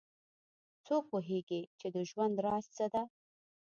[0.85, 3.03] څوک پوهیږي چې د ژوند راز څه ده